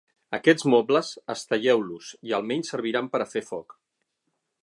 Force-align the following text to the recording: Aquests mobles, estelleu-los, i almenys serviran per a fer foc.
Aquests 0.35 0.63
mobles, 0.73 1.11
estelleu-los, 1.33 2.09
i 2.29 2.35
almenys 2.39 2.73
serviran 2.75 3.11
per 3.17 3.21
a 3.27 3.31
fer 3.35 3.47
foc. 3.53 3.77